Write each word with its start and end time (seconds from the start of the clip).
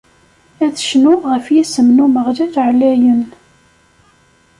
Ad 0.65 0.73
cnuɣ 0.87 1.21
ɣef 1.31 1.45
yisem 1.55 1.87
n 1.91 2.03
Umeɣlal 2.05 2.55
ɛlayen. 2.67 3.23